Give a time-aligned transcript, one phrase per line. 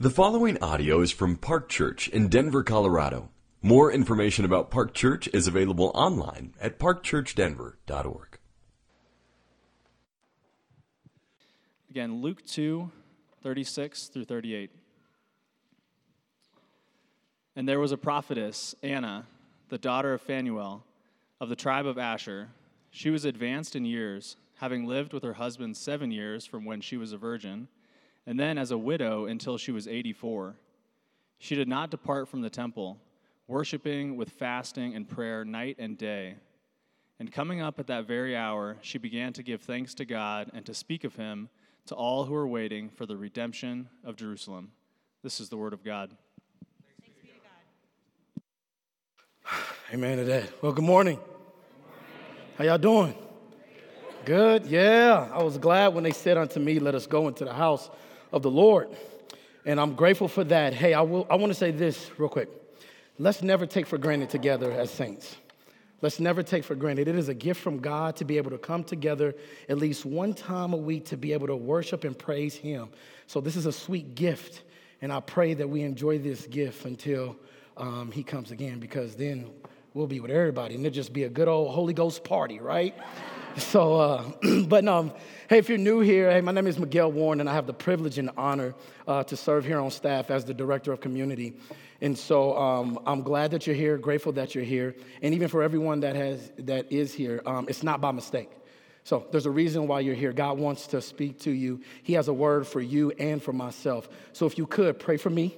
[0.00, 3.30] The following audio is from Park Church in Denver, Colorado.
[3.62, 8.38] More information about Park Church is available online at parkchurchdenver.org.
[11.90, 12.92] Again, Luke 2,
[13.42, 14.70] 36 through 38.
[17.56, 19.26] And there was a prophetess, Anna,
[19.68, 20.84] the daughter of Phanuel,
[21.40, 22.50] of the tribe of Asher.
[22.92, 26.96] She was advanced in years, having lived with her husband seven years from when she
[26.96, 27.66] was a virgin,
[28.28, 30.54] and then as a widow until she was 84.
[31.38, 32.98] She did not depart from the temple,
[33.46, 36.34] worshiping with fasting and prayer night and day.
[37.18, 40.66] And coming up at that very hour, she began to give thanks to God and
[40.66, 41.48] to speak of him
[41.86, 44.72] to all who were waiting for the redemption of Jerusalem.
[45.22, 46.10] This is the word of God.
[49.94, 50.62] Amen to that.
[50.62, 51.18] Well, good morning.
[52.58, 53.14] How y'all doing?
[54.26, 54.66] Good?
[54.66, 55.30] Yeah.
[55.32, 57.88] I was glad when they said unto me, Let us go into the house
[58.32, 58.88] of the Lord.
[59.64, 60.74] And I'm grateful for that.
[60.74, 62.48] Hey, I, will, I want to say this real quick.
[63.18, 65.36] Let's never take for granted together as saints.
[66.00, 67.08] Let's never take for granted.
[67.08, 69.34] It is a gift from God to be able to come together
[69.68, 72.88] at least one time a week to be able to worship and praise Him.
[73.26, 74.62] So, this is a sweet gift.
[75.02, 77.36] And I pray that we enjoy this gift until
[77.76, 79.50] um, He comes again, because then
[79.94, 82.94] we'll be with everybody and it'll just be a good old Holy Ghost party, right?
[83.58, 84.30] So, uh,
[84.66, 85.12] but um,
[85.48, 87.72] hey, if you're new here, hey, my name is Miguel Warren, and I have the
[87.72, 88.74] privilege and honor
[89.06, 91.54] uh, to serve here on staff as the director of community.
[92.00, 95.62] And so um, I'm glad that you're here, grateful that you're here, and even for
[95.62, 98.50] everyone that has that is here, um, it's not by mistake.
[99.04, 100.32] So there's a reason why you're here.
[100.32, 101.80] God wants to speak to you.
[102.02, 104.08] He has a word for you and for myself.
[104.32, 105.56] So if you could pray for me,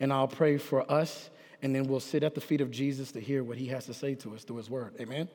[0.00, 1.30] and I'll pray for us,
[1.62, 3.94] and then we'll sit at the feet of Jesus to hear what He has to
[3.94, 4.94] say to us through His word.
[5.00, 5.28] Amen.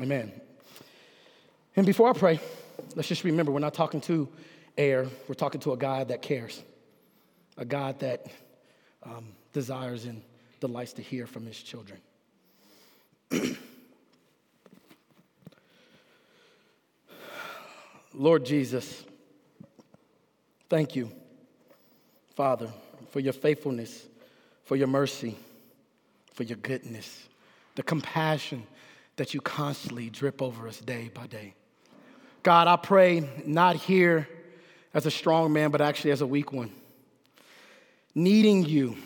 [0.00, 0.32] Amen.
[1.76, 2.40] And before I pray,
[2.96, 4.28] let's just remember we're not talking to
[4.76, 5.06] air.
[5.28, 6.60] We're talking to a God that cares,
[7.56, 8.26] a God that
[9.04, 10.20] um, desires and
[10.58, 12.00] delights to hear from his children.
[18.12, 19.04] Lord Jesus,
[20.68, 21.12] thank you,
[22.34, 22.68] Father,
[23.10, 24.06] for your faithfulness,
[24.64, 25.36] for your mercy,
[26.34, 27.28] for your goodness,
[27.76, 28.66] the compassion
[29.14, 31.54] that you constantly drip over us day by day.
[32.42, 34.28] God, I pray not here
[34.94, 36.70] as a strong man, but actually as a weak one,
[38.14, 38.96] needing you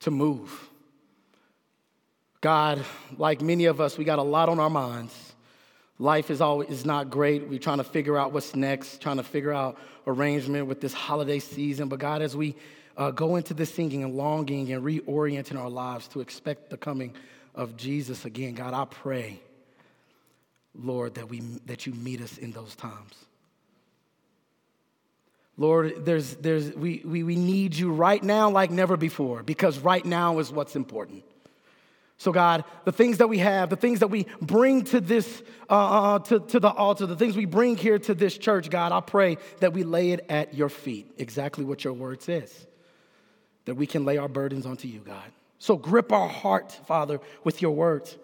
[0.00, 0.68] to move.
[2.40, 2.84] God,
[3.16, 5.32] like many of us, we got a lot on our minds.
[5.98, 7.48] Life is always is not great.
[7.48, 11.38] We're trying to figure out what's next, trying to figure out arrangement with this holiday
[11.38, 11.88] season.
[11.88, 12.56] But God, as we
[12.96, 17.14] uh, go into this singing and longing and reorienting our lives to expect the coming
[17.54, 19.40] of Jesus again, God, I pray,
[20.74, 23.14] Lord, that, we, that you meet us in those times.
[25.56, 30.04] Lord, there's, there's, we, we, we need you right now like never before because right
[30.04, 31.22] now is what's important.
[32.16, 35.74] So, God, the things that we have, the things that we bring to this, uh,
[36.14, 39.00] uh, to, to the altar, the things we bring here to this church, God, I
[39.00, 42.66] pray that we lay it at your feet, exactly what your word says,
[43.64, 45.24] that we can lay our burdens onto you, God.
[45.58, 48.16] So, grip our heart, Father, with your words.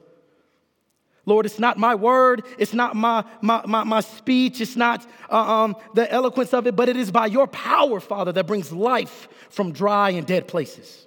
[1.27, 5.37] Lord, it's not my word, it's not my, my, my, my speech, it's not uh,
[5.37, 9.29] um, the eloquence of it, but it is by your power, Father, that brings life
[9.51, 11.07] from dry and dead places.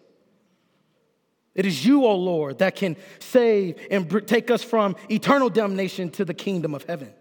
[1.55, 6.09] It is you, O oh Lord, that can save and take us from eternal damnation
[6.11, 7.13] to the kingdom of heaven.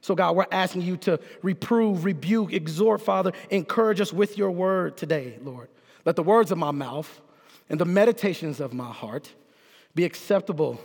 [0.00, 4.96] So, God, we're asking you to reprove, rebuke, exhort, Father, encourage us with your word
[4.96, 5.68] today, Lord.
[6.04, 7.20] Let the words of my mouth
[7.68, 9.32] and the meditations of my heart
[9.94, 10.80] be acceptable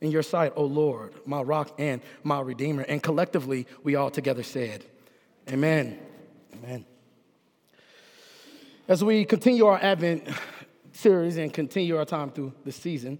[0.00, 2.82] in your sight, O Lord, my rock and my redeemer.
[2.82, 4.84] And collectively, we all together said,
[5.50, 5.98] Amen.
[6.54, 6.84] Amen.
[8.88, 10.28] As we continue our Advent
[10.92, 13.18] series and continue our time through the season,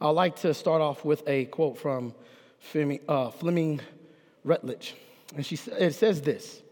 [0.00, 2.14] I'd like to start off with a quote from
[2.58, 3.80] Fleming, uh, Fleming
[4.44, 4.94] Rutledge.
[5.36, 6.62] And she, it says this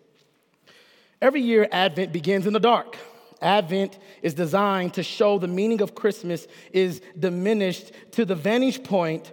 [1.23, 2.97] Every year, Advent begins in the dark.
[3.43, 9.33] Advent is designed to show the meaning of Christmas is diminished to the vantage point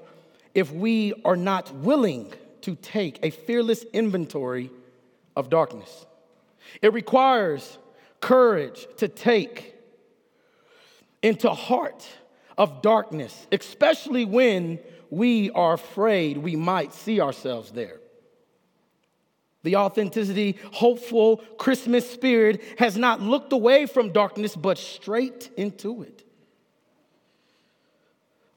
[0.57, 4.71] if we are not willing to take a fearless inventory
[5.35, 6.07] of darkness.
[6.81, 7.77] It requires
[8.21, 9.75] courage to take
[11.21, 12.07] into heart
[12.57, 14.79] of darkness, especially when
[15.11, 17.99] we are afraid we might see ourselves there.
[19.61, 26.23] The authenticity, hopeful Christmas spirit has not looked away from darkness, but straight into it.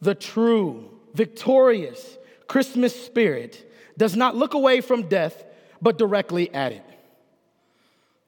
[0.01, 5.45] The true victorious Christmas spirit does not look away from death,
[5.81, 6.85] but directly at it.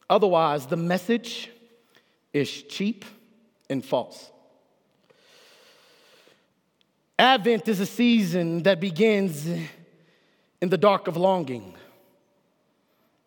[0.08, 1.50] Otherwise, the message
[2.32, 3.04] is cheap
[3.70, 4.30] and false.
[7.18, 11.74] Advent is a season that begins in the dark of longing.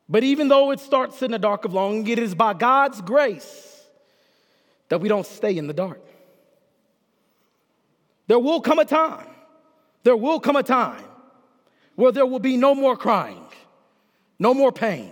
[0.08, 3.84] But even though it starts in the dark of longing, it is by God's grace
[4.90, 6.02] that we don't stay in the dark.
[8.28, 9.28] There will come a time,
[10.06, 11.04] there will come a time
[11.96, 13.44] where there will be no more crying,
[14.38, 15.12] no more pain,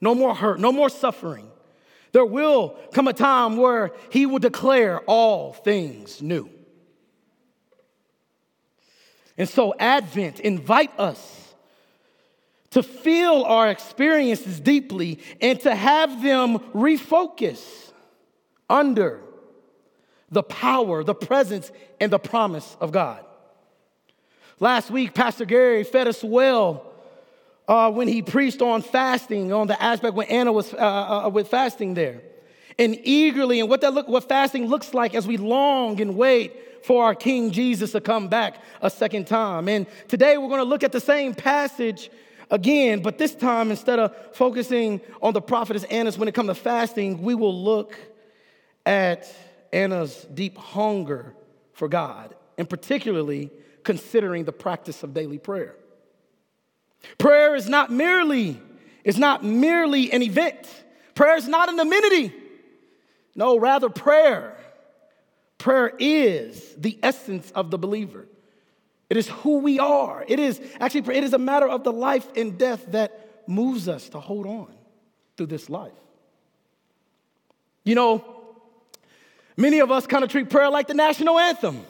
[0.00, 1.48] no more hurt, no more suffering.
[2.10, 6.50] There will come a time where He will declare all things new.
[9.38, 11.54] And so, Advent invite us
[12.70, 17.92] to feel our experiences deeply and to have them refocus
[18.68, 19.20] under
[20.30, 21.70] the power, the presence,
[22.00, 23.24] and the promise of God.
[24.62, 26.84] Last week, Pastor Gary fed us well
[27.66, 31.48] uh, when he preached on fasting, on the aspect when Anna was uh, uh, with
[31.48, 32.20] fasting there.
[32.78, 36.84] And eagerly, and what that look, what fasting looks like as we long and wait
[36.84, 39.66] for our King Jesus to come back a second time.
[39.66, 42.10] And today we're going to look at the same passage
[42.50, 46.54] again, but this time, instead of focusing on the prophetess Anna's when it comes to
[46.54, 47.96] fasting, we will look
[48.84, 49.26] at
[49.72, 51.34] Anna's deep hunger
[51.72, 53.50] for God, and particularly
[53.84, 55.74] considering the practice of daily prayer.
[57.18, 58.60] Prayer is not merely,
[59.04, 60.68] is not merely an event.
[61.14, 62.32] Prayer is not an amenity.
[63.34, 64.56] No, rather prayer.
[65.58, 68.26] Prayer is the essence of the believer.
[69.08, 70.24] It is who we are.
[70.26, 74.08] It is actually, it is a matter of the life and death that moves us
[74.10, 74.72] to hold on
[75.36, 75.92] through this life.
[77.84, 78.24] You know,
[79.56, 81.84] many of us kind of treat prayer like the national anthem.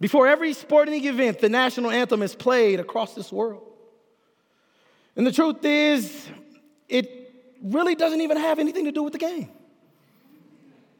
[0.00, 3.62] Before every sporting event, the national anthem is played across this world.
[5.14, 6.28] And the truth is,
[6.88, 9.50] it really doesn't even have anything to do with the game.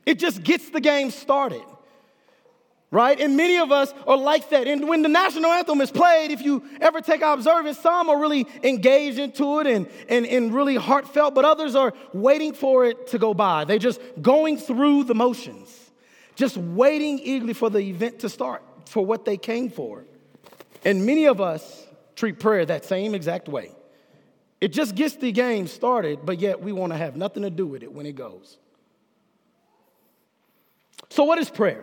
[0.04, 1.62] It just gets the game started
[2.90, 3.20] right?
[3.20, 4.66] And many of us are like that.
[4.66, 8.46] And when the national anthem is played, if you ever take observance, some are really
[8.62, 13.18] engaged into it and, and, and really heartfelt, but others are waiting for it to
[13.18, 13.64] go by.
[13.64, 15.90] They're just going through the motions,
[16.34, 20.04] just waiting eagerly for the event to start, for what they came for.
[20.84, 21.86] And many of us
[22.16, 23.72] treat prayer that same exact way.
[24.60, 27.66] It just gets the game started, but yet we want to have nothing to do
[27.66, 28.58] with it when it goes.
[31.08, 31.82] So, what is prayer?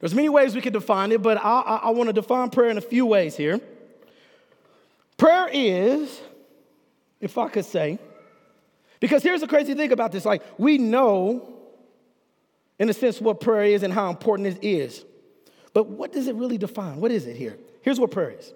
[0.00, 2.68] There's many ways we could define it, but I, I, I want to define prayer
[2.68, 3.58] in a few ways here.
[5.16, 6.20] Prayer is,
[7.20, 7.98] if I could say,
[9.00, 11.54] because here's the crazy thing about this like, we know,
[12.78, 15.04] in a sense, what prayer is and how important it is.
[15.74, 17.00] But what does it really define?
[17.00, 17.58] What is it here?
[17.82, 18.54] Here's what prayer is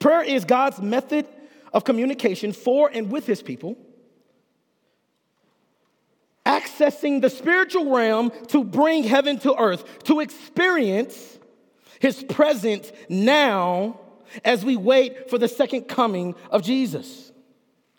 [0.00, 1.26] prayer is God's method
[1.72, 3.76] of communication for and with his people
[6.46, 11.38] accessing the spiritual realm to bring heaven to earth, to experience
[12.00, 13.98] his presence now
[14.44, 17.32] as we wait for the second coming of Jesus,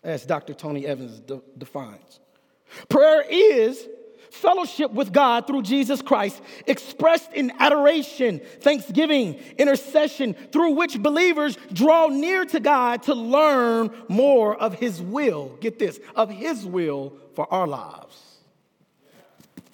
[0.02, 0.54] as Dr.
[0.54, 2.20] Tony Evans de- defines.
[2.88, 3.88] Prayer is
[4.36, 12.08] fellowship with God through Jesus Christ, expressed in adoration, thanksgiving, intercession, through which believers draw
[12.08, 15.56] near to God to learn more of His will.
[15.60, 18.38] Get this, of His will for our lives.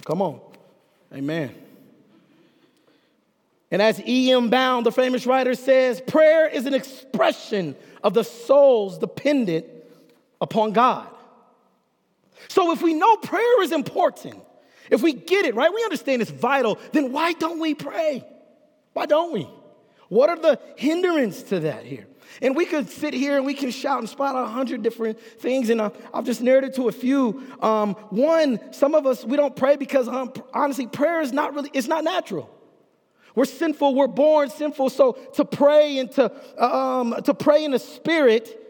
[0.04, 0.40] Come on.
[1.12, 1.54] Amen.
[3.70, 4.50] And as E.M.
[4.50, 9.64] Bound, the famous writer, says, prayer is an expression of the soul's dependent
[10.40, 11.08] upon God.
[12.48, 14.42] So if we know prayer is important,
[14.90, 18.24] if we get it, right, we understand it's vital, then why don't we pray?
[18.92, 19.48] Why don't we?
[20.08, 22.06] What are the hindrance to that here?
[22.40, 25.20] And we could sit here and we can shout and spot out a hundred different
[25.20, 27.42] things, and uh, I've just narrated to a few.
[27.60, 31.70] Um, one, some of us we don't pray because um, honestly, prayer is not really
[31.74, 32.48] it's not natural.
[33.34, 33.94] We're sinful.
[33.94, 34.90] We're born sinful.
[34.90, 38.61] So to pray and to um, to pray in the spirit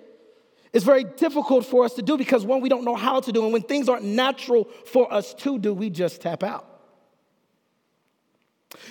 [0.73, 3.45] is very difficult for us to do because one, we don't know how to do,
[3.45, 6.69] and when things aren't natural for us to do, we just tap out.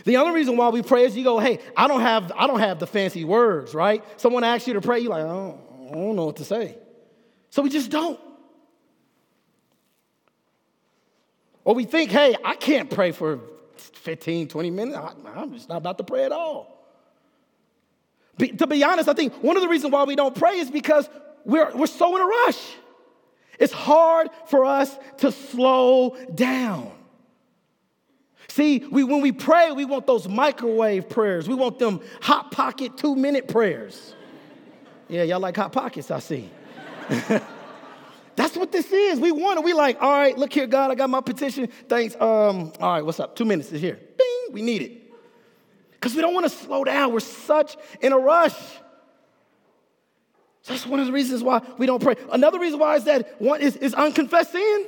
[0.06, 2.60] The only reason why we pray is you go, hey, I don't have, I don't
[2.60, 4.04] have the fancy words, right?
[4.20, 5.60] Someone asks you to pray, you're like, I don't,
[5.90, 6.78] I don't know what to say.
[7.50, 8.20] So we just don't.
[11.64, 13.40] Or we think, hey, I can't pray for
[13.78, 14.98] 15, 20 minutes.
[14.98, 16.78] I, am just not about to pray at all.
[18.38, 20.72] Be, to be honest, I think one of the reasons why we don't pray is
[20.72, 21.10] because
[21.46, 22.76] we're, we're so in a rush.
[23.60, 26.92] It's hard for us to slow down.
[28.48, 31.48] See, we, when we pray, we want those microwave prayers.
[31.48, 34.14] We want them hot pocket two minute prayers.
[35.08, 36.50] Yeah, y'all like hot pockets, I see.
[38.36, 39.20] That's what this is.
[39.20, 39.66] We want it.
[39.66, 41.68] We like, all right, look here, God, I got my petition.
[41.88, 42.16] Thanks.
[42.16, 43.36] Um, all right, what's up?
[43.36, 44.00] Two minutes is here.
[44.18, 45.02] Bing, we need it.
[45.92, 47.14] Because we don't want to slow down.
[47.14, 48.56] We're such in a rush.
[50.64, 52.16] So that's one of the reasons why we don't pray.
[52.32, 54.86] Another reason why is that one is, is unconfessed sin.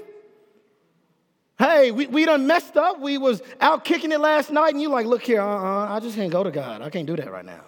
[1.58, 3.00] Hey, we, we done messed up.
[3.00, 6.16] We was out kicking it last night, and you like, look here, uh-uh, I just
[6.16, 6.82] can't go to God.
[6.82, 7.64] I can't do that right now.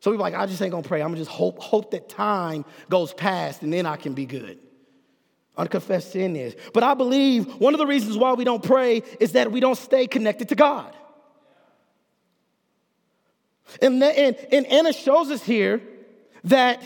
[0.00, 1.02] So we like, I just ain't gonna pray.
[1.02, 4.58] I'm gonna just hope, hope that time goes past and then I can be good.
[5.56, 6.54] Unconfessed sin is.
[6.72, 9.76] But I believe one of the reasons why we don't pray is that we don't
[9.76, 10.94] stay connected to God.
[13.82, 15.82] And, and, and Anna shows us here
[16.46, 16.82] that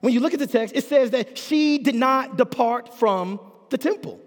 [0.00, 3.78] when you look at the text, it says that she did not depart from the
[3.78, 4.20] temple.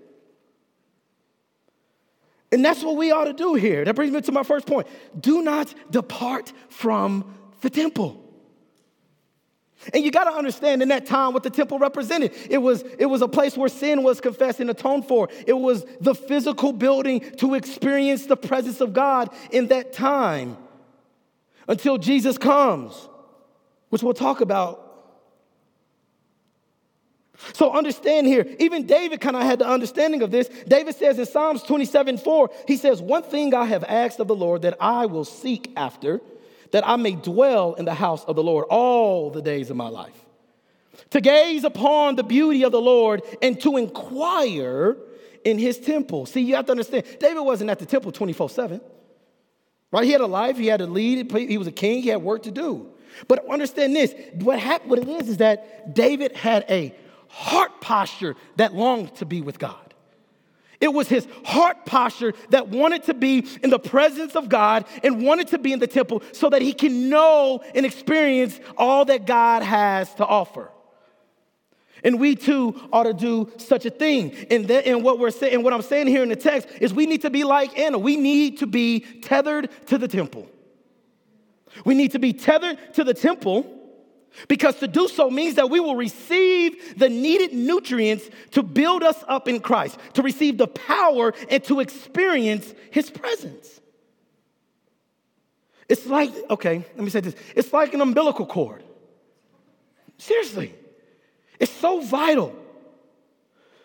[2.51, 3.85] And that's what we ought to do here.
[3.85, 4.87] That brings me to my first point.
[5.19, 8.25] Do not depart from the temple.
[9.93, 12.33] And you got to understand in that time what the temple represented.
[12.49, 15.29] It was, it was a place where sin was confessed and atoned for.
[15.47, 20.57] It was the physical building to experience the presence of God in that time
[21.67, 23.07] until Jesus comes,
[23.89, 24.85] which we'll talk about.
[27.53, 30.49] So understand here, even David kind of had the understanding of this.
[30.67, 34.35] David says in Psalms 27 4, he says, One thing I have asked of the
[34.35, 36.21] Lord that I will seek after
[36.71, 39.87] that I may dwell in the house of the Lord all the days of my
[39.87, 40.25] life.
[41.11, 44.97] To gaze upon the beauty of the Lord and to inquire
[45.43, 46.25] in his temple.
[46.25, 48.81] See, you have to understand, David wasn't at the temple 24 7.
[49.91, 50.03] Right?
[50.03, 52.43] He had a life, he had to lead, he was a king, he had work
[52.43, 52.91] to do.
[53.27, 56.95] But understand this what, happened, what it is is that David had a
[57.27, 59.89] heart posture that longed to be with God.
[60.81, 65.23] It was his heart posture that wanted to be in the presence of God and
[65.23, 69.25] wanted to be in the temple so that he can know and experience all that
[69.25, 70.71] God has to offer.
[72.01, 74.33] And we too ought to do such a thing.
[74.49, 76.93] And, that, and what we're saying, and what I'm saying here in the text is
[76.93, 77.97] we need to be like Anna.
[77.97, 80.47] We need to be tethered to the temple.
[81.85, 83.75] We need to be tethered to the temple
[84.47, 89.23] because to do so means that we will receive the needed nutrients to build us
[89.27, 93.79] up in Christ, to receive the power and to experience His presence.
[95.87, 98.83] It's like, okay, let me say this it's like an umbilical cord.
[100.17, 100.75] Seriously,
[101.59, 102.55] it's so vital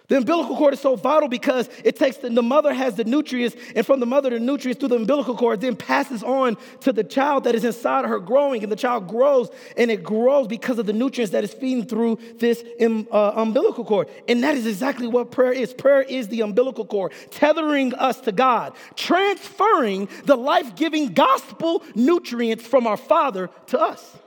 [0.08, 3.56] the umbilical cord is so vital because it takes the, the, mother has the nutrients,
[3.74, 7.02] and from the mother, the nutrients through the umbilical cord then passes on to the
[7.02, 10.78] child that is inside of her growing, and the child grows, and it grows because
[10.78, 14.08] of the nutrients that is feeding through this um, uh, umbilical cord.
[14.28, 15.72] And that is exactly what prayer is.
[15.72, 22.66] Prayer is the umbilical cord, tethering us to God, transferring the life giving gospel nutrients
[22.66, 24.18] from our Father to us.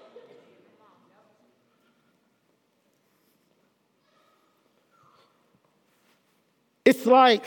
[6.88, 7.44] It's like,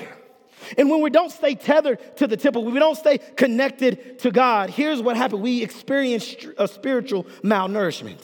[0.76, 4.68] and when we don't stay tethered to the temple, we don't stay connected to God,
[4.68, 8.20] here's what happened we experience a spiritual malnourishment.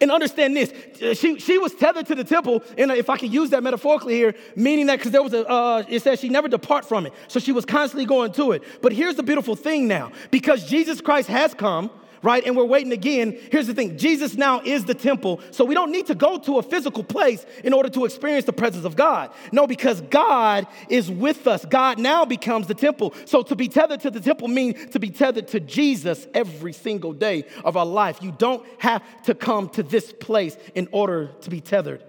[0.00, 0.72] And understand this,
[1.18, 4.36] she, she was tethered to the temple, and if I can use that metaphorically here,
[4.54, 7.12] meaning that because there was a, uh, it says she never depart from it.
[7.26, 8.62] So she was constantly going to it.
[8.80, 11.90] But here's the beautiful thing now because Jesus Christ has come,
[12.24, 12.44] right?
[12.46, 13.38] And we're waiting again.
[13.52, 15.40] Here's the thing Jesus now is the temple.
[15.50, 18.52] So we don't need to go to a physical place in order to experience the
[18.52, 19.30] presence of God.
[19.52, 21.66] No, because God is with us.
[21.66, 23.14] God now becomes the temple.
[23.26, 27.12] So to be tethered to the temple means to be tethered to Jesus every single
[27.12, 28.22] day of our life.
[28.22, 32.02] You don't have to come to this place in order to be tethered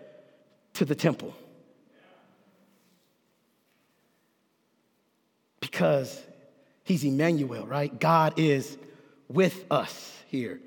[0.76, 1.36] to the temple.
[5.60, 6.22] Because
[6.86, 8.00] he's Emmanuel, right?
[8.00, 8.78] God is
[9.30, 10.60] with us here.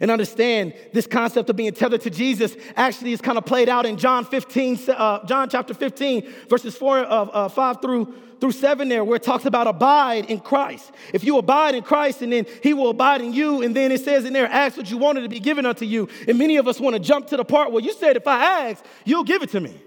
[0.00, 3.86] And understand this concept of being tethered to Jesus actually is kind of played out
[3.86, 8.88] in John 15, uh, John chapter 15, verses 4, uh, uh, 5 through, through 7
[8.88, 10.90] there, where it talks about abide in Christ.
[11.12, 14.00] If you abide in Christ, and then he will abide in you, and then it
[14.00, 16.08] says in there, ask what you wanted to be given unto you.
[16.26, 18.68] And many of us want to jump to the part where you said, if I
[18.70, 19.80] ask, you'll give it to me.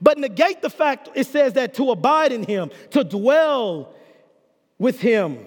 [0.00, 3.94] But negate the fact it says that to abide in him, to dwell
[4.78, 5.46] with him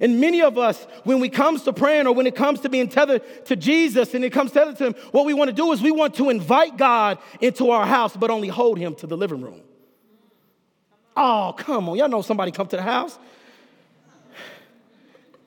[0.00, 2.88] and many of us, when we comes to praying or when it comes to being
[2.88, 5.82] tethered to Jesus and it comes tethered to Him, what we want to do is
[5.82, 9.42] we want to invite God into our house, but only hold Him to the living
[9.42, 9.60] room.
[11.16, 11.98] Oh, come on.
[11.98, 13.18] Y'all know somebody come to the house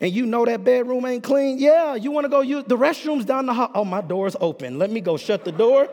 [0.02, 1.58] and you know that bedroom ain't clean.
[1.58, 3.72] Yeah, you want to go use the restrooms down the hall.
[3.74, 4.78] Oh, my door's open.
[4.78, 5.90] Let me go shut the door.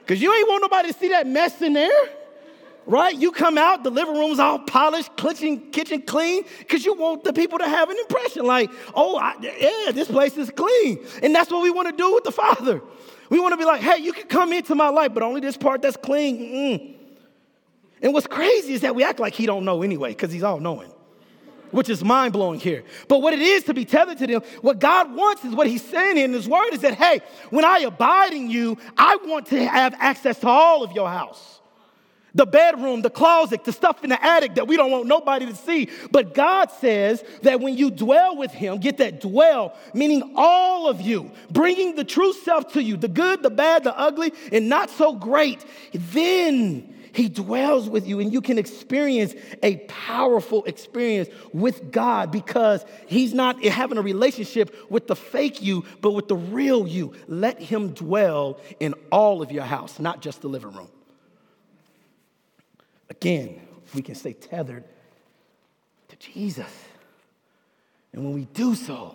[0.00, 1.90] Because you ain't want nobody to see that mess in there.
[2.86, 3.16] Right?
[3.16, 7.32] You come out, the living room's all polished, kitchen, kitchen clean, because you want the
[7.32, 11.04] people to have an impression like, oh, I, yeah, this place is clean.
[11.22, 12.82] And that's what we want to do with the Father.
[13.30, 15.56] We want to be like, hey, you can come into my life, but only this
[15.56, 16.38] part that's clean.
[16.38, 16.94] Mm-mm.
[18.02, 20.60] And what's crazy is that we act like he don't know anyway, because he's all
[20.60, 20.92] knowing.
[21.70, 22.84] Which is mind blowing here.
[23.08, 25.82] But what it is to be tethered to them, what God wants is what He's
[25.82, 29.66] saying in His Word is that, hey, when I abide in you, I want to
[29.66, 31.61] have access to all of your house
[32.34, 35.54] the bedroom, the closet, the stuff in the attic that we don't want nobody to
[35.54, 35.88] see.
[36.10, 41.00] But God says that when you dwell with Him, get that dwell, meaning all of
[41.00, 44.90] you, bringing the true self to you, the good, the bad, the ugly, and not
[44.90, 51.92] so great, then He dwells with you and you can experience a powerful experience with
[51.92, 56.86] God because He's not having a relationship with the fake you, but with the real
[56.86, 57.12] you.
[57.28, 60.88] Let Him dwell in all of your house, not just the living room.
[63.12, 63.60] Again,
[63.94, 64.84] we can stay tethered
[66.08, 66.72] to Jesus.
[68.14, 69.14] And when we do so,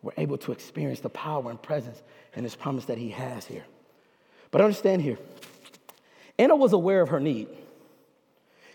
[0.00, 2.00] we're able to experience the power and presence
[2.36, 3.64] and his promise that he has here.
[4.52, 5.18] But understand here,
[6.38, 7.48] Anna was aware of her need.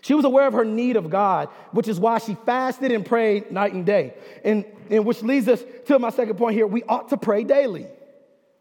[0.02, 3.50] She was aware of her need of God, which is why she fasted and prayed
[3.50, 4.12] night and day.
[4.44, 6.66] And, and which leads us to my second point here.
[6.66, 7.86] We ought to pray daily.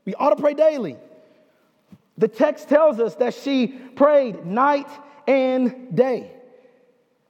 [0.05, 0.95] We ought to pray daily.
[2.17, 4.87] The text tells us that she prayed night
[5.27, 6.31] and day.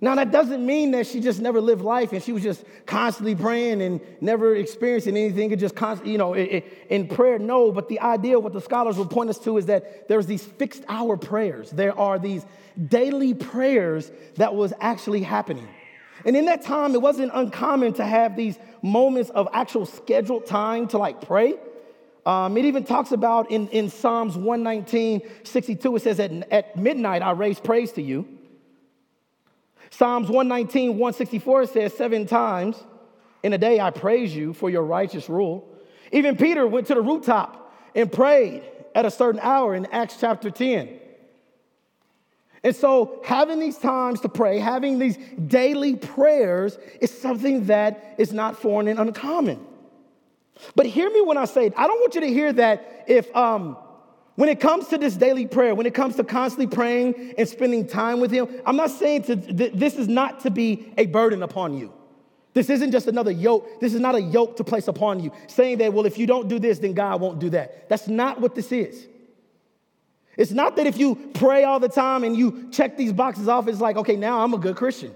[0.04, 3.36] Now, that doesn't mean that she just never lived life and she was just constantly
[3.36, 7.38] praying and never experiencing anything and just you know, in prayer.
[7.38, 10.44] No, but the idea, what the scholars will point us to, is that there's these
[10.44, 11.70] fixed hour prayers.
[11.70, 12.44] There are these
[12.88, 15.68] daily prayers that was actually happening.
[16.26, 20.88] And in that time, it wasn't uncommon to have these moments of actual scheduled time
[20.90, 21.58] to like pray.
[22.26, 27.22] Um, it even talks about in, in Psalms 119, 62, it says, at, at midnight
[27.22, 28.28] I raise praise to you.
[29.90, 32.82] Psalms 119, 164 says, seven times
[33.44, 35.68] in a day I praise you for your righteous rule.
[36.12, 38.64] Even Peter went to the rooftop and prayed
[38.94, 41.00] at a certain hour in Acts chapter 10.
[42.64, 48.32] And so, having these times to pray, having these daily prayers is something that is
[48.32, 49.66] not foreign and uncommon.
[50.76, 51.74] But hear me when I say, it.
[51.78, 53.78] I don't want you to hear that if, um,
[54.36, 57.88] when it comes to this daily prayer, when it comes to constantly praying and spending
[57.88, 61.44] time with Him, I'm not saying to, th- this is not to be a burden
[61.44, 61.94] upon you.
[62.54, 63.80] This isn't just another yoke.
[63.80, 66.48] This is not a yoke to place upon you, saying that, well, if you don't
[66.48, 67.88] do this, then God won't do that.
[67.88, 69.08] That's not what this is.
[70.38, 73.68] It's not that if you pray all the time and you check these boxes off,
[73.68, 75.14] it's like, okay, now I'm a good Christian.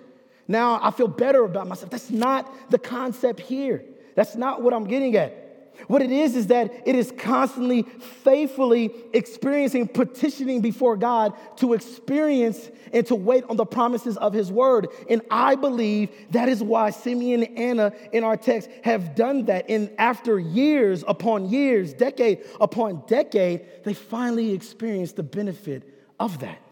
[0.47, 1.89] Now I feel better about myself.
[1.89, 3.83] That's not the concept here.
[4.15, 5.45] That's not what I'm getting at.
[5.87, 12.69] What it is is that it is constantly, faithfully experiencing, petitioning before God to experience
[12.93, 14.87] and to wait on the promises of His word.
[15.09, 19.69] And I believe that is why Simeon and Anna in our text have done that.
[19.69, 25.83] And after years upon years, decade upon decade, they finally experienced the benefit
[26.19, 26.64] of that.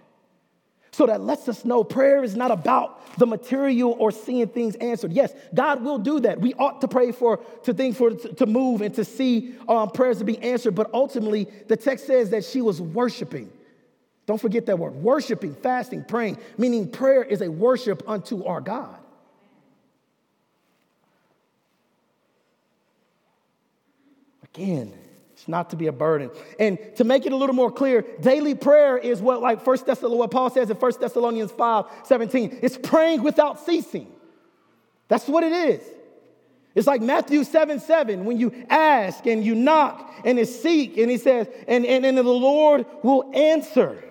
[0.93, 5.11] So that lets us know prayer is not about the material or seeing things answered.
[5.11, 6.39] Yes, God will do that.
[6.39, 10.19] We ought to pray for to things for to move and to see um, prayers
[10.19, 10.75] to be answered.
[10.75, 13.51] But ultimately, the text says that she was worshiping.
[14.27, 18.95] Don't forget that word worshiping, fasting, praying, meaning prayer is a worship unto our God.
[24.43, 24.93] Again,
[25.43, 26.31] it's not to be a burden.
[26.57, 30.19] And to make it a little more clear, daily prayer is what, like First Thessalonians,
[30.19, 32.59] what Paul says in 1 Thessalonians 5 17.
[32.61, 34.07] It's praying without ceasing.
[35.09, 35.81] That's what it is.
[36.75, 41.11] It's like Matthew 7 7, when you ask and you knock and you seek, and
[41.11, 44.01] he says, and, and, and the Lord will answer.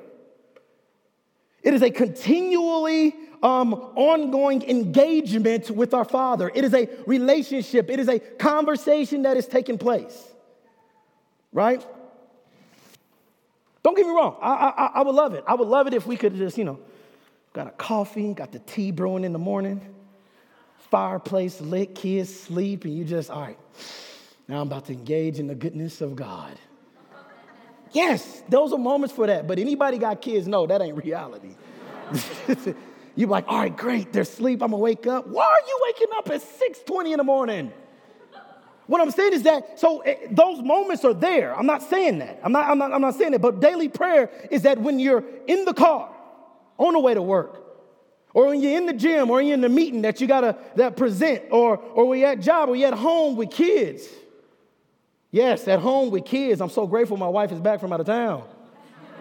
[1.63, 6.51] It is a continually um, ongoing engagement with our Father.
[6.55, 10.32] It is a relationship, it is a conversation that is taking place
[11.53, 11.85] right?
[13.83, 14.37] Don't get me wrong.
[14.41, 15.45] I, I, I would love it.
[15.47, 16.79] I would love it if we could just, you know,
[17.53, 19.95] got a coffee, got the tea brewing in the morning,
[20.91, 23.59] fireplace lit, kids sleep, and you just, all right,
[24.49, 26.59] now I'm about to engage in the goodness of God.
[27.93, 29.47] Yes, those are moments for that.
[29.47, 31.55] But anybody got kids know that ain't reality.
[33.15, 35.27] You're like, all right, great, they're asleep, I'm gonna wake up.
[35.27, 37.73] Why are you waking up at 6:20 in the morning?
[38.93, 41.57] What I'm saying is that, so eh, those moments are there.
[41.57, 42.39] I'm not saying that.
[42.45, 43.41] I'm not, I'm, not, I'm not saying that.
[43.41, 46.15] But daily prayer is that when you're in the car,
[46.77, 47.59] on the way to work,
[48.35, 50.99] or when you're in the gym, or you're in the meeting that you gotta that
[50.99, 54.07] present, or, or you're at job, or you're at home with kids.
[55.31, 56.61] Yes, at home with kids.
[56.61, 58.45] I'm so grateful my wife is back from out of town.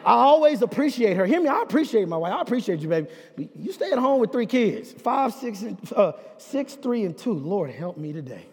[0.04, 1.26] I always appreciate her.
[1.26, 2.34] Hear me, I appreciate my wife.
[2.34, 3.08] I appreciate you, baby.
[3.56, 7.32] You stay at home with three kids five, six, and, uh, six, three, and two.
[7.32, 8.48] Lord, help me today.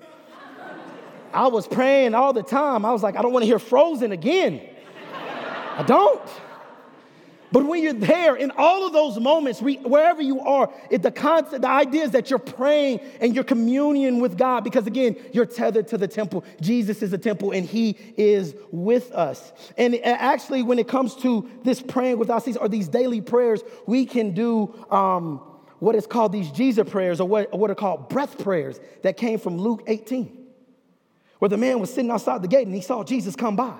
[1.32, 2.84] I was praying all the time.
[2.84, 4.60] I was like, I don't want to hear Frozen again.
[5.76, 6.28] I don't.
[7.50, 11.62] But when you're there in all of those moments, wherever you are, it, the concept,
[11.62, 15.88] the idea is that you're praying and you're communion with God because again, you're tethered
[15.88, 16.44] to the temple.
[16.60, 19.52] Jesus is the temple and He is with us.
[19.78, 24.04] And actually, when it comes to this praying without ceasing or these daily prayers, we
[24.04, 25.38] can do um,
[25.78, 29.16] what is called these Jesus prayers or what, or what are called breath prayers that
[29.16, 30.37] came from Luke 18,
[31.38, 33.74] where the man was sitting outside the gate and he saw Jesus come by.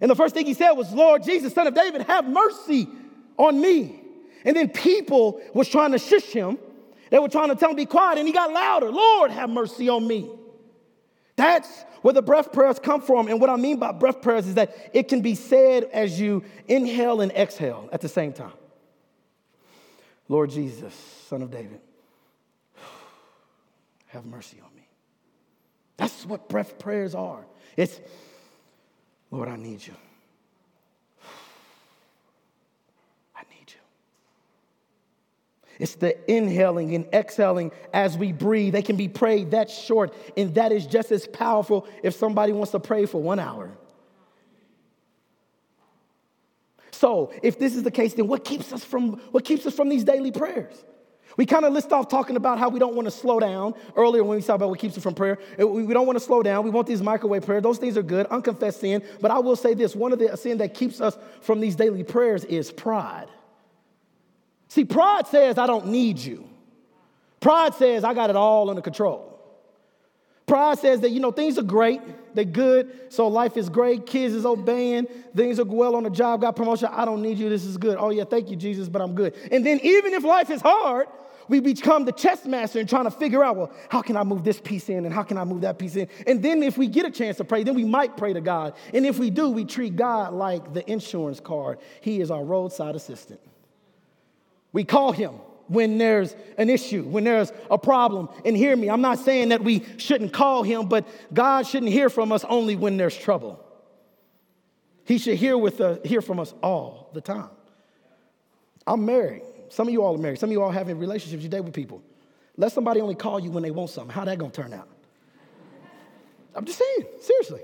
[0.00, 2.88] And the first thing he said was, Lord Jesus, son of David, have mercy
[3.36, 4.00] on me.
[4.44, 6.58] And then people was trying to shush him.
[7.10, 8.90] They were trying to tell him be quiet, and he got louder.
[8.90, 10.28] Lord, have mercy on me.
[11.36, 13.28] That's where the breath prayers come from.
[13.28, 16.44] And what I mean by breath prayers is that it can be said as you
[16.66, 18.52] inhale and exhale at the same time.
[20.28, 20.94] Lord Jesus,
[21.28, 21.80] son of David,
[24.08, 24.65] have mercy on me.
[25.96, 27.44] That's what breath prayers are.
[27.76, 28.00] It's
[29.30, 29.94] Lord, I need you.
[33.34, 33.80] I need you.
[35.78, 38.72] It's the inhaling and exhaling as we breathe.
[38.72, 42.72] They can be prayed that short, and that is just as powerful if somebody wants
[42.72, 43.76] to pray for one hour.
[46.92, 49.90] So, if this is the case, then what keeps us from what keeps us from
[49.90, 50.82] these daily prayers?
[51.36, 54.24] We kind of list off talking about how we don't want to slow down earlier
[54.24, 55.38] when we talked about what keeps us from prayer.
[55.58, 56.64] We don't want to slow down.
[56.64, 57.62] We want these microwave prayers.
[57.62, 59.02] Those things are good, unconfessed sin.
[59.20, 62.04] But I will say this one of the sin that keeps us from these daily
[62.04, 63.28] prayers is pride.
[64.68, 66.48] See, pride says, I don't need you.
[67.40, 69.34] Pride says, I got it all under control.
[70.46, 72.00] Pride says that, you know, things are great,
[72.34, 76.40] they're good, so life is great, kids is obeying, things are well on the job,
[76.40, 77.96] got promotion, I don't need you, this is good.
[77.98, 79.34] Oh, yeah, thank you, Jesus, but I'm good.
[79.50, 81.08] And then even if life is hard,
[81.48, 84.44] we become the chess master and trying to figure out, well, how can I move
[84.44, 86.08] this piece in and how can I move that piece in?
[86.26, 88.74] And then if we get a chance to pray, then we might pray to God.
[88.92, 91.78] And if we do, we treat God like the insurance card.
[92.00, 93.40] He is our roadside assistant.
[94.72, 95.34] We call him
[95.68, 98.28] when there's an issue, when there's a problem.
[98.44, 102.08] And hear me, I'm not saying that we shouldn't call him, but God shouldn't hear
[102.08, 103.62] from us only when there's trouble.
[105.04, 107.50] He should hear, with us, hear from us all the time.
[108.86, 109.42] I'm married.
[109.68, 110.38] Some of you all are married.
[110.38, 112.02] Some of you all having relationships you date with people.
[112.56, 114.12] Let somebody only call you when they want something.
[114.12, 114.88] How that gonna turn out?
[116.54, 117.60] I'm just saying, seriously.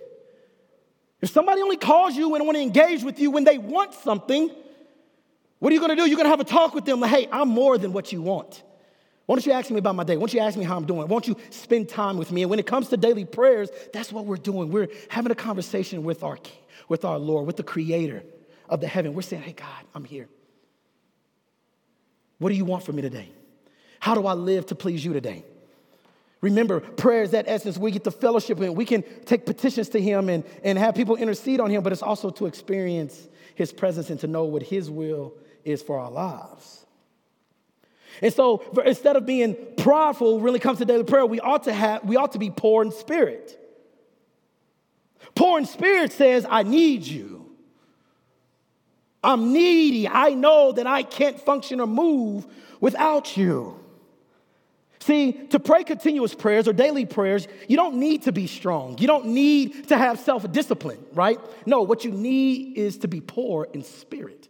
[1.21, 4.51] If somebody only calls you and want to engage with you when they want something,
[5.61, 6.07] what are you gonna do?
[6.07, 8.63] You're gonna have a talk with them like, hey, I'm more than what you want.
[9.27, 10.17] Why don't you ask me about my day?
[10.17, 11.03] Why don't you ask me how I'm doing?
[11.03, 12.43] Why don't you spend time with me?
[12.43, 14.71] And when it comes to daily prayers, that's what we're doing.
[14.71, 16.39] We're having a conversation with our,
[16.89, 18.25] with our Lord, with the creator
[18.69, 19.15] of the heaven.
[19.15, 20.29] We're saying, hey, God, I'm here.
[22.43, 23.29] What do you want from me today?
[24.01, 25.45] How do I live to please you today?
[26.41, 27.79] Remember, prayer is that essence.
[27.79, 31.15] We get the fellowship and we can take petitions to Him and, and have people
[31.15, 34.91] intercede on Him, but it's also to experience His presence and to know what His
[34.91, 36.85] will is for our lives.
[38.21, 42.03] And so instead of being prideful it comes to daily prayer, we ought to have
[42.03, 43.57] we ought to be poor in spirit.
[45.37, 47.42] Poor in spirit says, I need you.
[49.23, 50.09] I'm needy.
[50.09, 52.47] I know that I can't function or move
[52.81, 53.79] without you.
[55.01, 58.97] See, to pray continuous prayers or daily prayers, you don't need to be strong.
[58.99, 61.41] You don't need to have self discipline, right?
[61.67, 64.49] No, what you need is to be poor in spirit.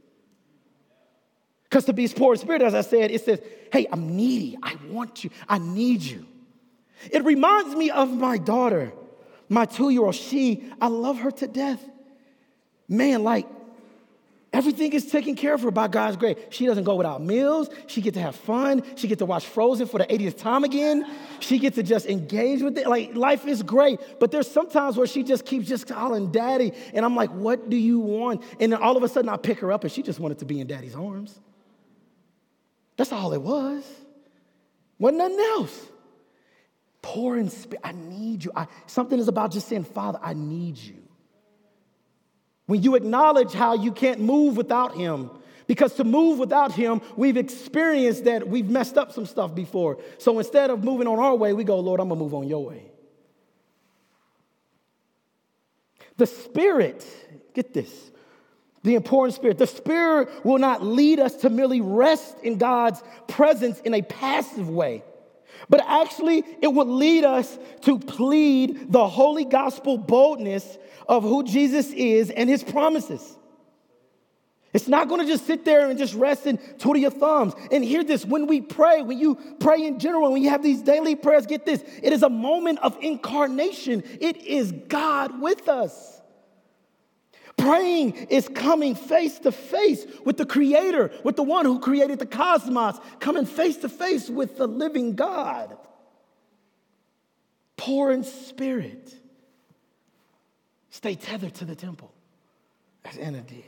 [1.64, 3.40] Because to be poor in spirit, as I said, it says,
[3.72, 4.58] hey, I'm needy.
[4.62, 5.30] I want you.
[5.48, 6.26] I need you.
[7.10, 8.92] It reminds me of my daughter,
[9.48, 10.14] my two year old.
[10.14, 11.82] She, I love her to death.
[12.88, 13.46] Man, like,
[14.52, 16.36] Everything is taken care of her by God's grace.
[16.50, 17.70] She doesn't go without meals.
[17.86, 18.82] She get to have fun.
[18.96, 21.06] She get to watch Frozen for the 80th time again.
[21.40, 22.86] She get to just engage with it.
[22.86, 23.98] Like life is great.
[24.20, 26.72] But there's sometimes where she just keeps just calling daddy.
[26.92, 28.42] And I'm like, what do you want?
[28.60, 30.44] And then all of a sudden I pick her up and she just wanted to
[30.44, 31.40] be in daddy's arms.
[32.98, 33.82] That's all it was.
[34.98, 35.86] Wasn't nothing else.
[37.00, 37.80] Poor in spirit.
[37.82, 38.52] I need you.
[38.54, 41.01] I, something is about just saying, Father, I need you.
[42.66, 45.30] When you acknowledge how you can't move without Him,
[45.66, 49.98] because to move without Him, we've experienced that we've messed up some stuff before.
[50.18, 52.64] So instead of moving on our way, we go, Lord, I'm gonna move on your
[52.64, 52.90] way.
[56.16, 57.04] The Spirit,
[57.54, 58.10] get this,
[58.82, 63.80] the important Spirit, the Spirit will not lead us to merely rest in God's presence
[63.80, 65.04] in a passive way.
[65.68, 70.78] But actually, it will lead us to plead the holy gospel boldness
[71.12, 73.36] of who Jesus is and his promises.
[74.72, 77.52] It's not going to just sit there and just rest and twiddle your thumbs.
[77.70, 80.80] And hear this when we pray, when you pray in general, when you have these
[80.80, 84.02] daily prayers, get this it is a moment of incarnation.
[84.22, 86.22] It is God with us.
[87.58, 92.26] Praying is coming face to face with the Creator, with the one who created the
[92.26, 95.76] cosmos, coming face to face with the living God.
[97.76, 99.21] Poor in spirit.
[100.92, 102.12] Stay tethered to the temple,
[103.06, 103.64] as Anna did.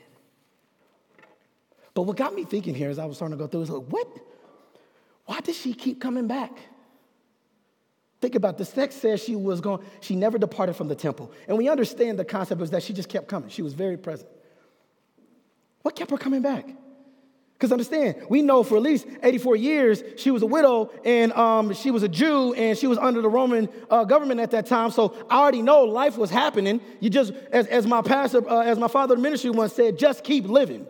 [1.95, 3.87] But what got me thinking here as I was starting to go through is like,
[3.89, 4.07] what?
[5.25, 6.53] Why does she keep coming back?
[8.21, 11.33] Think about this text says she was going, she never departed from the temple.
[11.49, 13.49] And we understand the concept was that she just kept coming.
[13.49, 14.29] She was very present.
[15.81, 16.67] What kept her coming back?
[17.65, 21.73] Because understand, we know for at least 84 years she was a widow and um,
[21.73, 24.91] she was a Jew and she was under the Roman uh, government at that time.
[24.91, 26.83] So I already know life was happening.
[27.01, 30.25] You just, as, as my pastor, uh, as my father of ministry once said, just
[30.25, 30.87] keep living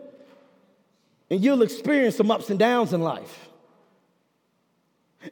[1.31, 3.49] and you'll experience some ups and downs in life.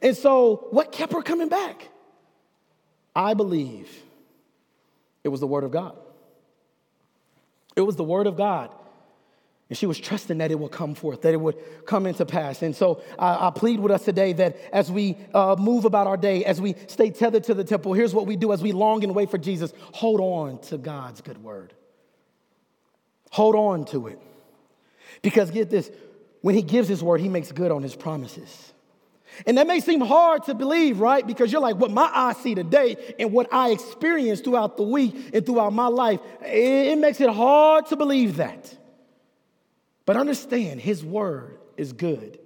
[0.01, 1.89] And so, what kept her coming back?
[3.13, 3.89] I believe
[5.25, 5.97] it was the Word of God.
[7.75, 8.69] It was the Word of God.
[9.69, 12.61] And she was trusting that it would come forth, that it would come into pass.
[12.61, 16.17] And so I, I plead with us today that as we uh, move about our
[16.17, 19.03] day, as we stay tethered to the temple, here's what we do as we long
[19.03, 21.73] and wait for Jesus hold on to God's good word.
[23.31, 24.19] Hold on to it.
[25.21, 25.89] Because get this,
[26.41, 28.73] when he gives his word, he makes good on his promises.
[29.47, 31.25] And that may seem hard to believe, right?
[31.25, 35.31] Because you're like, what my eyes see today and what I experience throughout the week
[35.33, 38.77] and throughout my life, it makes it hard to believe that.
[40.05, 42.39] But understand, his word is good.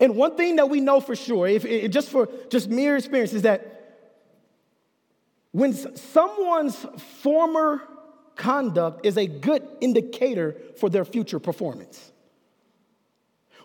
[0.00, 3.42] And one thing that we know for sure, if, just for just mere experience, is
[3.42, 3.72] that
[5.52, 6.76] when someone's
[7.20, 7.82] former
[8.34, 12.12] conduct is a good indicator for their future performance.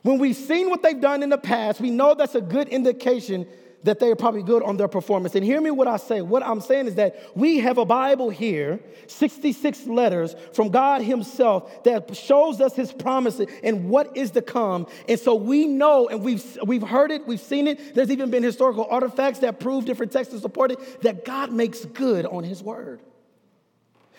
[0.01, 3.45] When we've seen what they've done in the past, we know that's a good indication
[3.83, 5.35] that they are probably good on their performance.
[5.35, 6.21] And hear me what I say.
[6.21, 11.83] What I'm saying is that we have a Bible here, 66 letters from God Himself
[11.83, 14.87] that shows us His promises and what is to come.
[15.07, 17.95] And so we know and we've, we've heard it, we've seen it.
[17.95, 21.83] There's even been historical artifacts that prove different texts to support it that God makes
[21.85, 23.01] good on His word.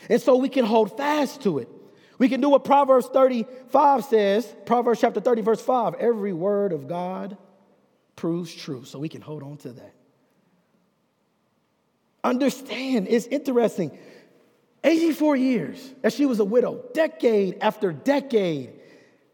[0.09, 1.69] And so we can hold fast to it.
[2.19, 5.95] We can do what Proverbs 35 says, Proverbs chapter 30, verse 5.
[5.95, 7.37] Every word of God
[8.17, 8.85] proves true.
[8.85, 9.95] So we can hold on to that.
[12.25, 13.97] Understand, it's interesting.
[14.85, 18.73] 84 years that she was a widow, decade after decade,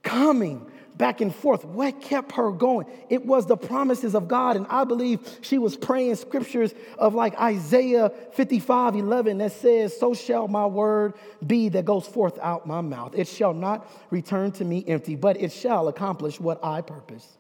[0.03, 1.65] coming back and forth.
[1.65, 2.87] What kept her going?
[3.09, 4.57] It was the promises of God.
[4.57, 10.13] And I believe she was praying scriptures of like Isaiah 55 11 that says, So
[10.13, 11.15] shall my word
[11.47, 13.15] be that goes forth out my mouth.
[13.17, 17.39] It shall not return to me empty, but it shall accomplish what I purpose,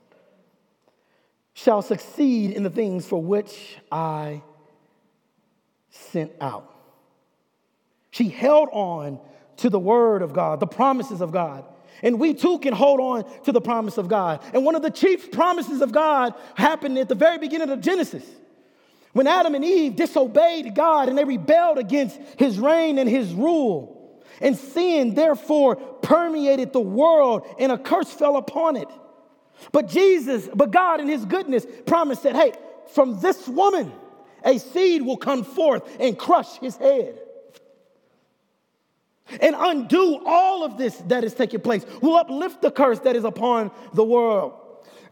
[1.59, 4.43] shall succeed in the things for which I
[5.91, 6.73] sent out.
[8.13, 9.19] She held on
[9.57, 11.65] to the word of God, the promises of God.
[12.01, 14.41] And we too can hold on to the promise of God.
[14.55, 18.25] And one of the chief promises of God happened at the very beginning of Genesis.
[19.13, 24.23] When Adam and Eve disobeyed God and they rebelled against his reign and his rule.
[24.41, 28.89] And sin, therefore, permeated the world and a curse fell upon it.
[29.73, 32.53] But Jesus, but God in his goodness promised that, hey,
[32.95, 33.93] from this woman,
[34.45, 37.19] a seed will come forth and crush his head
[39.41, 41.85] and undo all of this that is taking place.
[42.01, 44.55] Will uplift the curse that is upon the world.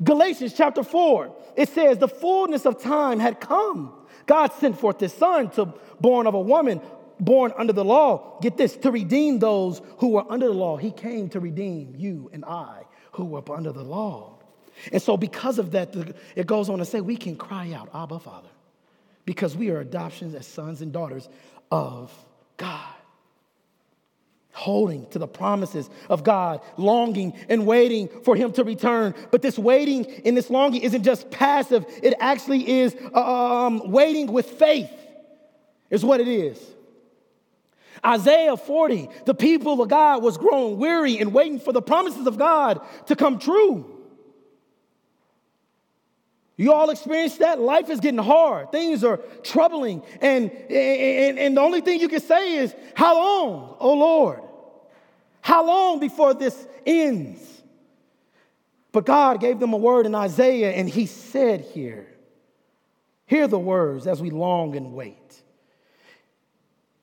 [0.03, 3.93] Galatians chapter 4, it says, The fullness of time had come.
[4.27, 6.81] God sent forth his son to born of a woman,
[7.21, 8.39] born under the law.
[8.41, 10.77] Get this, to redeem those who were under the law.
[10.77, 14.36] He came to redeem you and I who were under the law.
[14.93, 15.95] And so, because of that,
[16.35, 18.49] it goes on to say we can cry out, Abba, Father,
[19.25, 21.29] because we are adoptions as sons and daughters
[21.71, 22.13] of
[22.57, 22.97] God
[24.57, 29.15] holding to the promises of God, longing and waiting for Him to return.
[29.31, 34.47] But this waiting and this longing isn't just passive, it actually is um, waiting with
[34.47, 34.91] faith,
[35.91, 36.59] is what it is.
[38.05, 42.39] Isaiah 40, the people of God was growing weary and waiting for the promises of
[42.39, 43.96] God to come true.
[46.57, 47.61] You all experience that?
[47.61, 48.73] Life is getting hard.
[48.73, 50.03] Things are troubling.
[50.21, 54.41] And, and, and the only thing you can say is, How long, oh Lord?
[55.43, 57.41] How long before this ends?
[58.91, 62.07] But God gave them a word in Isaiah, and He said here,
[63.27, 65.43] Hear the words as we long and wait.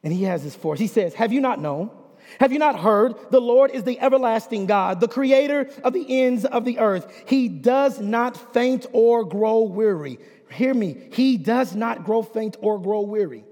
[0.02, 0.80] And He has this for us.
[0.80, 1.92] He says, Have you not known?
[2.40, 3.16] Have you not heard?
[3.32, 7.12] The Lord is the everlasting God, the creator of the ends of the earth.
[7.28, 10.20] He does not faint or grow weary.
[10.52, 11.10] Hear me.
[11.12, 13.44] He does not grow faint or grow weary.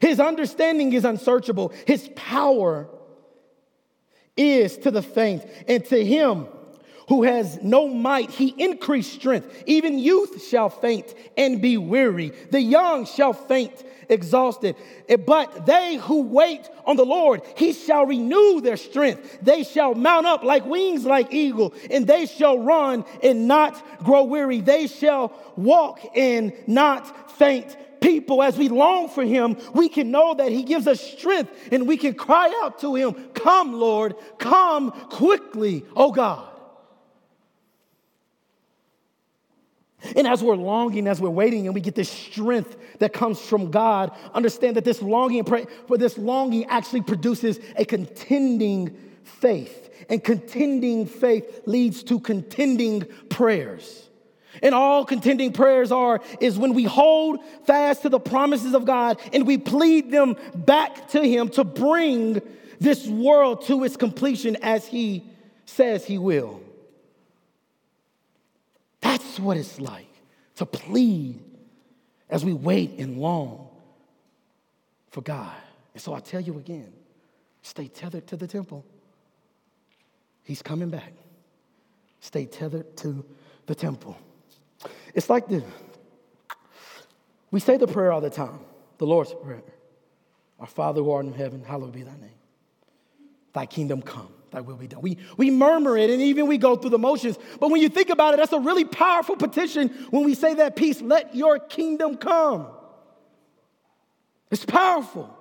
[0.00, 1.72] His understanding is unsearchable.
[1.86, 2.88] His power
[4.36, 6.46] is to the faint, and to him
[7.08, 9.64] who has no might, he increased strength.
[9.66, 12.32] Even youth shall faint and be weary.
[12.50, 14.76] The young shall faint, exhausted.
[15.08, 19.38] Eh, but they who wait on the Lord, he shall renew their strength.
[19.42, 24.24] They shall mount up like wings like eagle, and they shall run and not grow
[24.24, 24.60] weary.
[24.60, 30.34] They shall walk and not faint people, as we long for Him, we can know
[30.34, 34.90] that He gives us strength and we can cry out to Him, Come, Lord, come
[34.90, 36.51] quickly, oh God.
[40.16, 43.70] And as we're longing, as we're waiting, and we get this strength that comes from
[43.70, 49.90] God, understand that this longing, for this longing actually produces a contending faith.
[50.08, 54.08] And contending faith leads to contending prayers.
[54.62, 59.18] And all contending prayers are is when we hold fast to the promises of God
[59.32, 62.42] and we plead them back to Him to bring
[62.78, 65.24] this world to its completion as He
[65.64, 66.60] says He will.
[69.12, 70.08] That's what it's like
[70.56, 71.38] to plead
[72.30, 73.68] as we wait and long
[75.10, 75.54] for God.
[75.92, 76.90] And so I tell you again
[77.60, 78.86] stay tethered to the temple.
[80.44, 81.12] He's coming back.
[82.20, 83.22] Stay tethered to
[83.66, 84.16] the temple.
[85.14, 85.62] It's like this.
[87.50, 88.60] We say the prayer all the time,
[88.96, 89.62] the Lord's Prayer.
[90.58, 92.40] Our Father who art in heaven, hallowed be thy name.
[93.52, 95.00] Thy kingdom come, thy will be done.
[95.00, 97.38] We, we murmur it and even we go through the motions.
[97.58, 100.76] But when you think about it, that's a really powerful petition when we say that
[100.76, 102.68] piece, let your kingdom come.
[104.50, 105.34] It's powerful.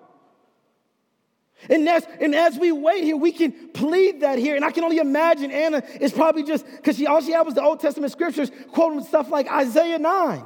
[1.70, 4.56] And as, and as we wait here, we can plead that here.
[4.56, 7.54] And I can only imagine Anna is probably just, because she, all she had was
[7.54, 10.44] the Old Testament scriptures, quoting stuff like Isaiah 9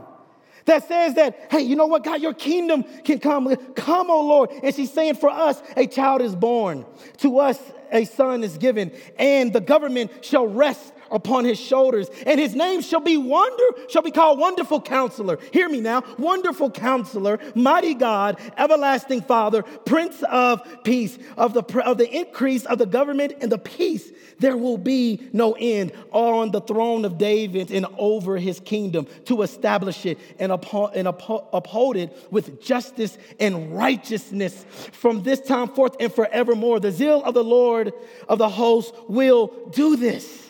[0.65, 3.56] that says that, hey, you know what, God, your kingdom can come.
[3.75, 4.49] Come, O Lord.
[4.63, 6.86] And she's saying, for us, a child is born.
[7.17, 7.60] To us,
[7.91, 8.91] a son is given.
[9.17, 14.01] And the government shall rest upon his shoulders, and his name shall be wonder, shall
[14.01, 15.39] be called Wonderful Counselor.
[15.51, 21.97] Hear me now, Wonderful Counselor, Mighty God, Everlasting Father, Prince of Peace, of the of
[21.97, 24.12] the increase of the government and the peace.
[24.38, 29.41] There will be no end on the throne of David and over his kingdom to
[29.43, 35.95] establish it and uphold, and uphold it with justice and righteousness from this time forth
[36.01, 36.82] and forevermore.
[36.82, 37.93] The zeal of the Lord
[38.28, 40.41] of the hosts will do this.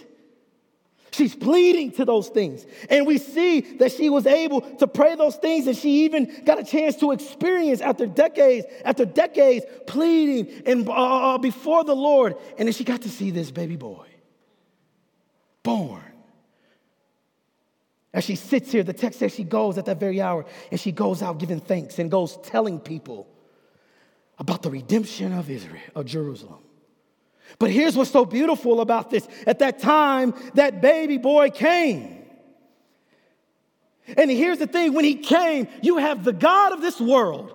[1.16, 2.66] She's pleading to those things.
[2.90, 6.60] And we see that she was able to pray those things and she even got
[6.60, 11.96] a chance to experience after decades, after decades pleading and uh, uh, uh, before the
[11.96, 12.36] Lord.
[12.58, 14.08] And then she got to see this baby boy
[15.64, 16.04] born.
[18.14, 20.92] As she sits here, the text says she goes at that very hour and she
[20.92, 23.26] goes out giving thanks and goes telling people
[24.38, 26.65] about the redemption of Israel, of Jerusalem.
[27.60, 29.28] But here's what's so beautiful about this.
[29.48, 32.24] At that time, that baby boy came.
[34.18, 37.54] And here's the thing when he came, you have the God of this world,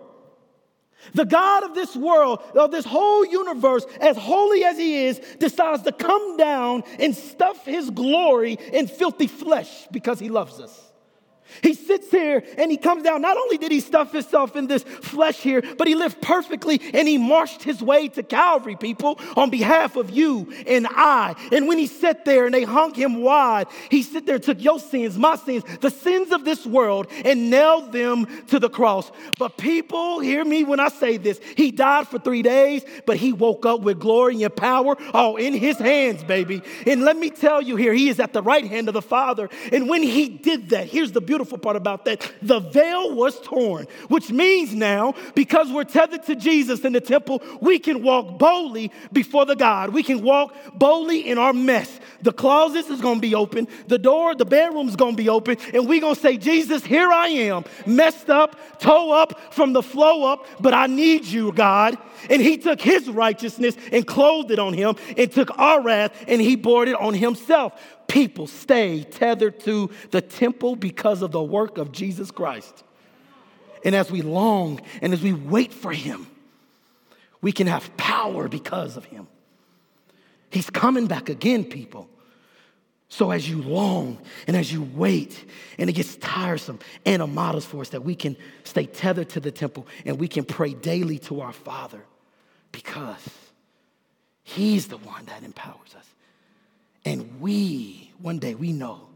[1.14, 5.82] the God of this world, of this whole universe, as holy as he is, decides
[5.82, 10.89] to come down and stuff his glory in filthy flesh because he loves us.
[11.62, 13.22] He sits here and he comes down.
[13.22, 17.06] Not only did he stuff himself in this flesh here, but he lived perfectly and
[17.06, 21.34] he marched his way to Calvary, people, on behalf of you and I.
[21.52, 24.78] And when he sat there and they hung him wide, he sat there, took your
[24.78, 29.10] sins, my sins, the sins of this world, and nailed them to the cross.
[29.38, 31.40] But people, hear me when I say this.
[31.56, 35.54] He died for three days, but he woke up with glory and power all in
[35.54, 36.62] his hands, baby.
[36.86, 39.48] And let me tell you here, he is at the right hand of the Father.
[39.72, 42.30] And when he did that, here's the beautiful beautiful part about that.
[42.42, 47.42] The veil was torn, which means now, because we're tethered to Jesus in the temple,
[47.62, 49.88] we can walk boldly before the God.
[49.94, 51.98] We can walk boldly in our mess.
[52.20, 55.88] The closet is gonna be open, the door, the bedroom is gonna be open, and
[55.88, 60.44] we're gonna say, Jesus, here I am, messed up, toe up from the flow up,
[60.60, 61.96] but I need you, God.
[62.28, 66.38] And he took his righteousness and clothed it on him and took our wrath and
[66.38, 67.72] he bore it on himself
[68.10, 72.82] people stay tethered to the temple because of the work of Jesus Christ.
[73.84, 76.26] And as we long and as we wait for him,
[77.40, 79.28] we can have power because of him.
[80.50, 82.08] He's coming back again, people.
[83.08, 85.44] So as you long and as you wait,
[85.78, 89.40] and it gets tiresome, and a models for us that we can stay tethered to
[89.40, 92.04] the temple and we can pray daily to our Father
[92.72, 93.28] because
[94.42, 96.06] He's the one that empowers us.
[97.04, 99.08] And we, one day, we know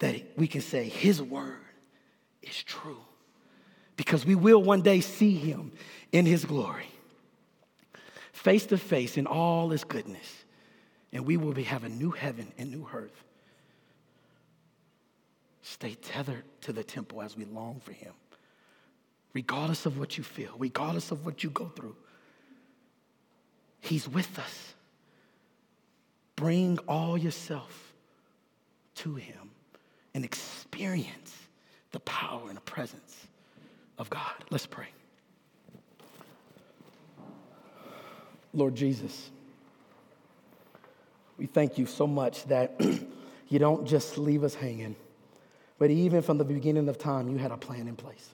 [0.00, 1.60] that we can say His word
[2.42, 2.98] is true
[3.96, 5.72] because we will one day see Him
[6.12, 6.88] in His glory,
[8.32, 10.44] face to face in all His goodness,
[11.12, 13.24] and we will be, have a new heaven and new earth.
[15.62, 18.12] Stay tethered to the temple as we long for Him,
[19.34, 21.96] regardless of what you feel, regardless of what you go through.
[23.80, 24.74] He's with us.
[26.38, 27.92] Bring all yourself
[28.94, 29.50] to Him
[30.14, 31.34] and experience
[31.90, 33.26] the power and the presence
[33.98, 34.30] of God.
[34.48, 34.86] Let's pray.
[38.54, 39.30] Lord Jesus,
[41.38, 42.80] we thank you so much that
[43.48, 44.94] you don't just leave us hanging,
[45.76, 48.30] but even from the beginning of time, you had a plan in place.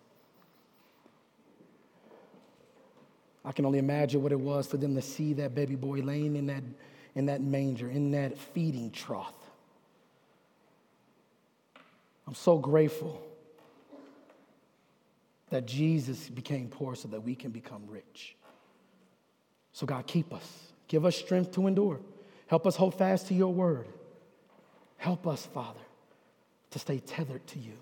[3.46, 6.36] I can only imagine what it was for them to see that baby boy laying
[6.36, 6.62] in that
[7.14, 9.34] in that manger, in that feeding trough.
[12.26, 13.22] I'm so grateful
[15.50, 18.34] that Jesus became poor so that we can become rich.
[19.72, 20.68] So, God, keep us.
[20.88, 22.00] Give us strength to endure.
[22.46, 23.86] Help us hold fast to your word.
[24.96, 25.80] Help us, Father,
[26.70, 27.78] to stay tethered to you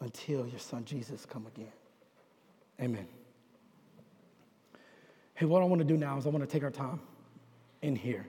[0.00, 1.72] until your son Jesus come again.
[2.80, 3.06] Amen.
[5.36, 7.00] Hey, what I want to do now is I want to take our time
[7.82, 8.24] in here.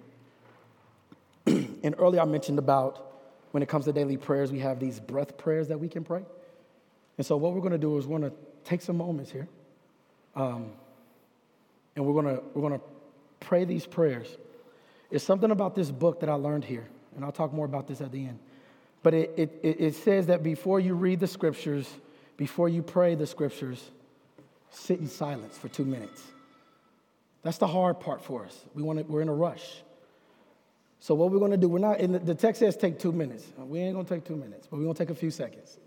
[1.45, 3.13] and earlier I mentioned about
[3.51, 6.23] when it comes to daily prayers, we have these breath prayers that we can pray.
[7.17, 9.47] And so what we're going to do is we're going to take some moments here,
[10.35, 10.71] um,
[11.95, 12.85] and we're going to we're going to
[13.39, 14.35] pray these prayers.
[15.11, 18.01] It's something about this book that I learned here, and I'll talk more about this
[18.01, 18.39] at the end.
[19.03, 21.87] But it, it, it says that before you read the scriptures,
[22.35, 23.91] before you pray the scriptures,
[24.71, 26.23] sit in silence for two minutes.
[27.45, 28.59] That's the hard part for us.
[28.73, 29.83] We want to, we're in a rush.
[30.99, 33.11] So what we're going to do, we're not, in the, the text says take two
[33.11, 33.45] minutes.
[33.61, 35.29] Uh, we ain't going to take two minutes, but we're going to take a few
[35.29, 35.77] seconds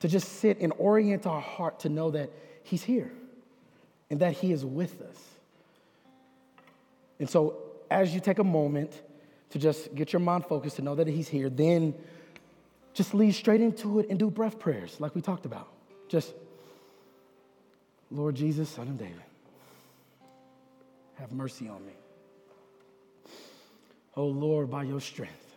[0.00, 2.30] to just sit and orient our heart to know that
[2.64, 3.12] he's here
[4.10, 5.16] and that he is with us.
[7.20, 9.00] And so as you take a moment
[9.50, 11.94] to just get your mind focused to know that he's here, then
[12.94, 15.68] just lead straight into it and do breath prayers like we talked about.
[16.08, 16.34] Just,
[18.10, 19.22] Lord Jesus, Son of David
[21.20, 21.92] have mercy on me.
[24.16, 25.54] Oh Lord, by your strength,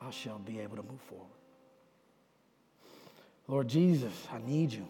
[0.00, 1.26] I shall be able to move forward.
[3.46, 4.86] Lord Jesus, I need you.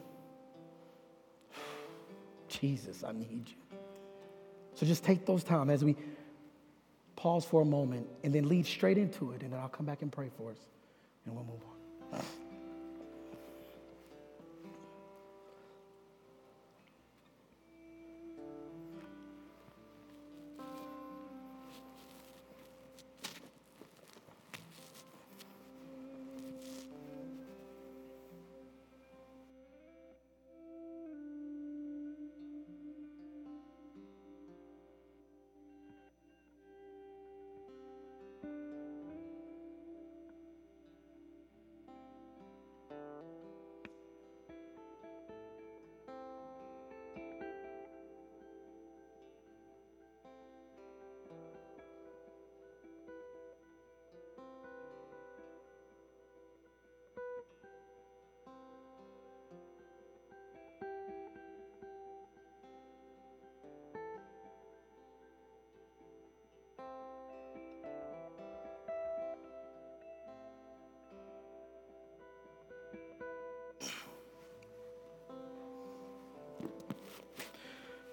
[2.48, 3.78] Jesus, I need you.
[4.74, 5.96] So just take those time as we
[7.16, 10.02] pause for a moment and then lead straight into it, and then I'll come back
[10.02, 10.58] and pray for us,
[11.26, 11.77] and we'll move on.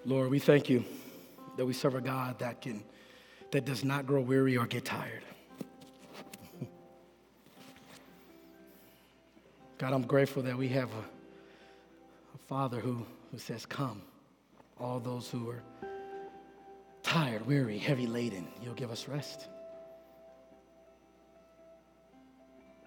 [0.06, 0.84] Lord, we thank you
[1.56, 2.84] that we serve a God that can
[3.50, 5.24] that does not grow weary or get tired.
[9.78, 11.04] God, I'm grateful that we have a,
[12.34, 14.00] a Father who, who says, Come,
[14.78, 15.64] all those who are
[17.02, 19.48] tired, weary, heavy laden, you'll give us rest.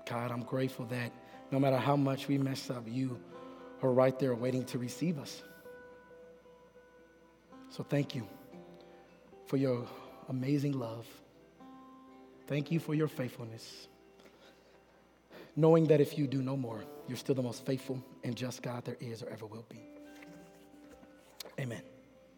[0.09, 1.11] God, I'm grateful that
[1.51, 3.19] no matter how much we mess up, you
[3.83, 5.43] are right there waiting to receive us.
[7.69, 8.27] So thank you
[9.45, 9.85] for your
[10.27, 11.05] amazing love.
[12.47, 13.87] Thank you for your faithfulness.
[15.55, 18.85] Knowing that if you do no more, you're still the most faithful and just God
[18.85, 19.79] there is or ever will be.
[21.59, 21.81] Amen.